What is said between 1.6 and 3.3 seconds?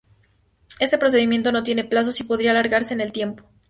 tiene plazos y podría alargarse en el